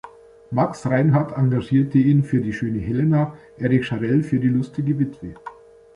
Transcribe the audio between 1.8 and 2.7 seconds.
ihn für "Die